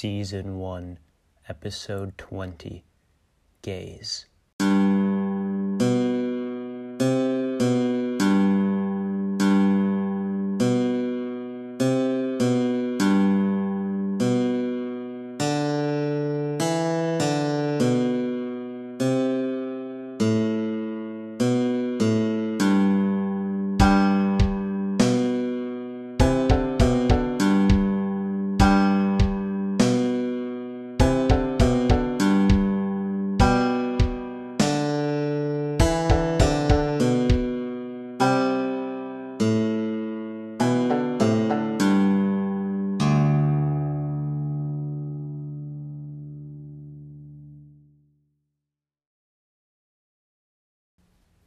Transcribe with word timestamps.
Season 0.00 0.56
1, 0.56 0.98
Episode 1.46 2.16
20 2.16 2.84
Gaze. 3.60 4.29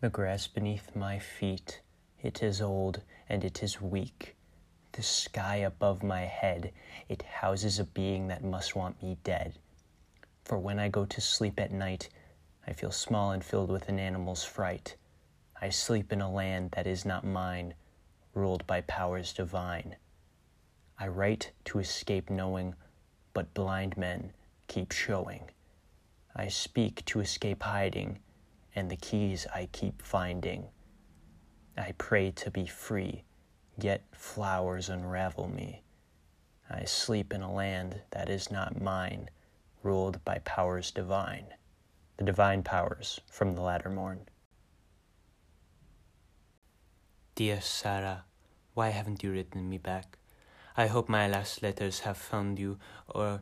The 0.04 0.10
grass 0.10 0.48
beneath 0.48 0.98
my 0.98 1.18
feet, 1.18 1.80
it 2.22 2.44
is 2.44 2.62
old 2.62 3.00
and 3.30 3.42
it 3.46 3.64
is 3.64 3.80
weak. 3.80 4.36
The 4.92 5.02
sky 5.02 5.56
above 5.56 6.04
my 6.04 6.24
head, 6.24 6.74
it 7.08 7.22
houses 7.22 7.80
a 7.80 7.86
being 7.86 8.28
that 8.28 8.44
must 8.44 8.76
want 8.76 9.02
me 9.02 9.18
dead. 9.24 9.54
For 10.44 10.60
when 10.60 10.78
I 10.78 10.90
go 10.90 11.06
to 11.06 11.22
sleep 11.22 11.58
at 11.58 11.72
night, 11.72 12.10
I 12.68 12.74
feel 12.74 12.92
small 12.92 13.32
and 13.32 13.42
filled 13.42 13.72
with 13.72 13.88
an 13.88 13.98
animal's 13.98 14.44
fright. 14.44 14.98
I 15.62 15.70
sleep 15.70 16.12
in 16.12 16.20
a 16.20 16.30
land 16.30 16.72
that 16.72 16.86
is 16.86 17.06
not 17.06 17.24
mine, 17.24 17.74
ruled 18.34 18.68
by 18.68 18.82
powers 18.82 19.32
divine. 19.32 19.96
I 21.00 21.08
write 21.08 21.52
to 21.64 21.80
escape 21.80 22.30
knowing, 22.30 22.76
but 23.34 23.54
blind 23.54 23.96
men 23.96 24.34
keep 24.68 24.92
showing. 24.92 25.50
I 26.36 26.50
speak 26.50 27.06
to 27.06 27.22
escape 27.22 27.64
hiding 27.64 28.20
and 28.76 28.90
the 28.90 28.96
keys 28.96 29.46
I 29.54 29.70
keep 29.72 30.02
finding. 30.02 30.68
I 31.78 31.94
pray 31.98 32.32
to 32.32 32.52
be 32.52 32.66
free, 32.66 33.24
yet 33.80 34.04
flowers 34.12 34.90
unravel 34.90 35.48
me. 35.48 35.84
I 36.70 36.86
sleep 36.86 37.34
in 37.34 37.42
a 37.42 37.54
land 37.54 38.02
that 38.12 38.30
is 38.30 38.52
not 38.52 38.82
mine, 38.82 39.30
ruled 39.84 40.24
by 40.24 40.40
powers 40.40 40.92
divine. 40.92 41.54
The 42.18 42.26
divine 42.26 42.64
powers 42.64 43.20
from 43.30 43.56
the 43.56 43.62
latter 43.62 43.90
morn. 43.90 44.22
Dear 47.36 47.62
Sarah, 47.62 48.26
why 48.74 48.90
haven't 48.90 49.24
you 49.24 49.32
written 49.32 49.68
me 49.70 49.78
back? 49.78 50.18
I 50.78 50.88
hope 50.88 51.10
my 51.10 51.28
last 51.28 51.62
letters 51.62 52.02
have 52.02 52.18
found 52.18 52.60
you, 52.60 52.78
or 53.08 53.42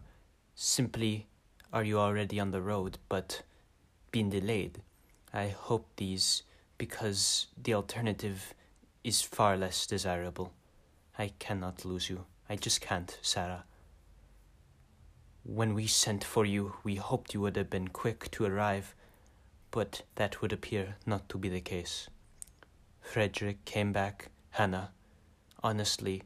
simply 0.56 1.28
are 1.72 1.84
you 1.84 2.00
already 2.00 2.40
on 2.40 2.52
the 2.52 2.62
road 2.62 2.98
but 3.08 3.44
been 4.12 4.30
delayed? 4.30 4.82
I 5.34 5.48
hope 5.48 5.88
these 5.96 6.44
because 6.78 7.48
the 7.62 7.74
alternative 7.74 8.54
is 9.04 9.22
far 9.22 9.56
less 9.56 9.86
desirable. 9.86 10.52
I 11.18 11.32
cannot 11.40 11.86
lose 11.86 12.10
you. 12.10 12.26
I 12.50 12.56
just 12.56 12.82
can't, 12.82 13.18
Sarah. 13.22 13.64
When 15.44 15.74
we 15.74 15.88
sent 15.88 16.24
for 16.24 16.46
you, 16.46 16.76
we 16.84 16.96
hoped 16.96 17.34
you 17.34 17.42
would 17.42 17.56
have 17.56 17.70
been 17.70 17.88
quick 17.88 18.30
to 18.32 18.46
arrive, 18.46 18.94
but 19.72 20.04
that 20.16 20.42
would 20.42 20.52
appear 20.54 20.98
not 21.06 21.30
to 21.30 21.38
be 21.38 21.50
the 21.50 21.62
case. 21.62 22.10
Frederick 23.00 23.64
came 23.66 23.92
back, 23.92 24.30
Hannah, 24.52 24.92
honestly, 25.64 26.24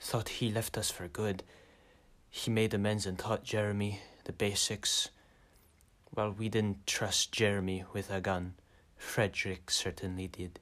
thought 0.00 0.28
he 0.28 0.50
left 0.50 0.76
us 0.76 0.90
for 0.90 1.08
good. 1.08 1.42
He 2.28 2.50
made 2.50 2.74
amends 2.74 3.06
and 3.06 3.18
taught 3.18 3.44
Jeremy 3.44 4.00
the 4.24 4.32
basics 4.32 5.10
well, 6.14 6.30
we 6.30 6.48
didn't 6.48 6.86
trust 6.86 7.32
Jeremy 7.32 7.84
with 7.94 8.10
a 8.10 8.20
gun. 8.20 8.54
Frederick 8.98 9.70
certainly 9.70 10.28
did. 10.28 10.60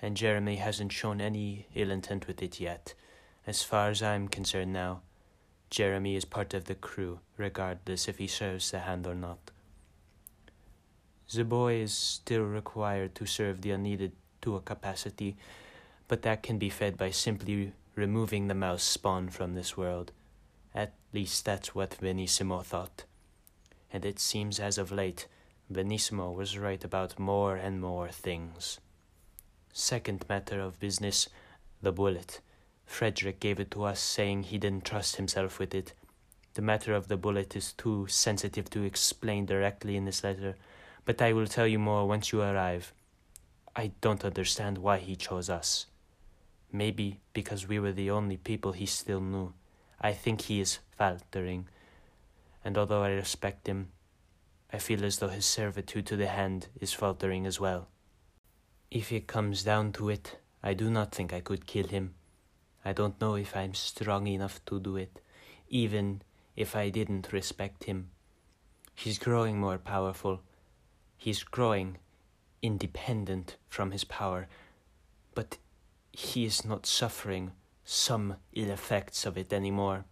And 0.00 0.16
Jeremy 0.16 0.56
hasn't 0.56 0.92
shown 0.92 1.20
any 1.20 1.66
ill 1.74 1.90
intent 1.90 2.28
with 2.28 2.40
it 2.42 2.60
yet. 2.60 2.94
As 3.44 3.64
far 3.64 3.90
as 3.90 4.02
I'm 4.02 4.28
concerned 4.28 4.72
now, 4.72 5.00
Jeremy 5.70 6.14
is 6.14 6.24
part 6.24 6.54
of 6.54 6.66
the 6.66 6.76
crew, 6.76 7.18
regardless 7.36 8.06
if 8.06 8.18
he 8.18 8.28
serves 8.28 8.70
the 8.70 8.80
hand 8.80 9.06
or 9.06 9.16
not. 9.16 9.50
The 11.34 11.44
boy 11.44 11.74
is 11.74 11.92
still 11.92 12.44
required 12.44 13.16
to 13.16 13.26
serve 13.26 13.60
the 13.60 13.72
unneeded 13.72 14.12
to 14.42 14.54
a 14.54 14.60
capacity, 14.60 15.36
but 16.06 16.22
that 16.22 16.44
can 16.44 16.56
be 16.56 16.70
fed 16.70 16.96
by 16.96 17.10
simply 17.10 17.72
removing 17.96 18.46
the 18.46 18.54
mouse 18.54 18.84
spawn 18.84 19.28
from 19.28 19.54
this 19.54 19.76
world. 19.76 20.12
At 20.72 20.94
least 21.12 21.44
that's 21.44 21.74
what 21.74 21.98
Benissimo 22.00 22.62
thought 22.62 23.04
and 23.92 24.04
it 24.04 24.18
seems 24.18 24.60
as 24.60 24.78
of 24.78 24.92
late 24.92 25.26
Benissimo 25.70 26.30
was 26.32 26.56
right 26.56 26.82
about 26.82 27.18
more 27.18 27.56
and 27.56 27.80
more 27.80 28.08
things. 28.08 28.80
Second 29.72 30.24
matter 30.28 30.60
of 30.60 30.80
business, 30.80 31.28
the 31.82 31.92
bullet. 31.92 32.40
Frederick 32.86 33.38
gave 33.38 33.60
it 33.60 33.70
to 33.72 33.84
us, 33.84 34.00
saying 34.00 34.44
he 34.44 34.56
didn't 34.56 34.86
trust 34.86 35.16
himself 35.16 35.58
with 35.58 35.74
it. 35.74 35.92
The 36.54 36.62
matter 36.62 36.94
of 36.94 37.08
the 37.08 37.18
bullet 37.18 37.54
is 37.54 37.74
too 37.74 38.06
sensitive 38.08 38.70
to 38.70 38.82
explain 38.82 39.44
directly 39.44 39.94
in 39.94 40.06
this 40.06 40.24
letter, 40.24 40.56
but 41.04 41.20
I 41.20 41.34
will 41.34 41.46
tell 41.46 41.66
you 41.66 41.78
more 41.78 42.08
once 42.08 42.32
you 42.32 42.40
arrive. 42.40 42.94
I 43.76 43.92
don't 44.00 44.24
understand 44.24 44.78
why 44.78 44.98
he 44.98 45.16
chose 45.16 45.50
us. 45.50 45.86
Maybe 46.72 47.20
because 47.34 47.68
we 47.68 47.78
were 47.78 47.92
the 47.92 48.10
only 48.10 48.38
people 48.38 48.72
he 48.72 48.86
still 48.86 49.20
knew. 49.20 49.52
I 50.00 50.14
think 50.14 50.40
he 50.40 50.60
is 50.60 50.78
faltering 50.96 51.68
and 52.64 52.76
although 52.76 53.02
I 53.02 53.10
respect 53.10 53.66
him, 53.66 53.88
I 54.72 54.78
feel 54.78 55.04
as 55.04 55.18
though 55.18 55.28
his 55.28 55.46
servitude 55.46 56.06
to 56.06 56.16
the 56.16 56.26
hand 56.26 56.68
is 56.80 56.92
faltering 56.92 57.46
as 57.46 57.58
well. 57.58 57.88
If 58.90 59.12
it 59.12 59.26
comes 59.26 59.62
down 59.62 59.92
to 59.92 60.08
it, 60.08 60.38
I 60.62 60.74
do 60.74 60.90
not 60.90 61.14
think 61.14 61.32
I 61.32 61.40
could 61.40 61.66
kill 61.66 61.86
him. 61.86 62.14
I 62.84 62.92
don't 62.92 63.20
know 63.20 63.34
if 63.34 63.56
I'm 63.56 63.74
strong 63.74 64.26
enough 64.26 64.64
to 64.66 64.80
do 64.80 64.96
it, 64.96 65.20
even 65.68 66.22
if 66.56 66.74
I 66.74 66.88
didn't 66.88 67.32
respect 67.32 67.84
him. 67.84 68.10
He's 68.94 69.18
growing 69.18 69.60
more 69.60 69.78
powerful. 69.78 70.40
He's 71.16 71.42
growing 71.42 71.98
independent 72.62 73.56
from 73.68 73.92
his 73.92 74.04
power, 74.04 74.48
but 75.34 75.58
he 76.12 76.44
is 76.44 76.64
not 76.64 76.86
suffering 76.86 77.52
some 77.84 78.36
ill 78.52 78.70
effects 78.70 79.24
of 79.24 79.38
it 79.38 79.52
anymore. 79.52 80.04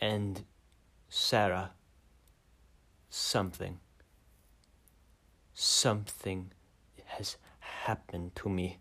And 0.00 0.44
Sarah, 1.16 1.70
something, 3.08 3.78
something 5.54 6.50
has 7.04 7.36
happened 7.60 8.34
to 8.34 8.48
me. 8.48 8.78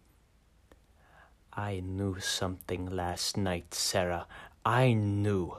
I 1.54 1.82
knew 1.82 2.20
something 2.20 2.88
last 2.88 3.38
night, 3.38 3.76
Sarah. 3.76 4.26
I 4.66 4.94
knew 4.94 5.58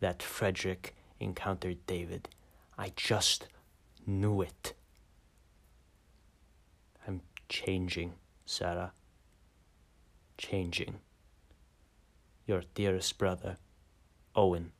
that 0.00 0.20
Frederick 0.20 0.96
encountered 1.20 1.86
David. 1.86 2.28
I 2.76 2.92
just 2.96 3.46
knew 4.04 4.42
it. 4.42 4.74
I'm 7.06 7.20
changing, 7.48 8.14
Sarah. 8.44 8.90
Changing. 10.36 10.98
Your 12.48 12.64
dearest 12.74 13.16
brother, 13.16 13.58
Owen. 14.34 14.72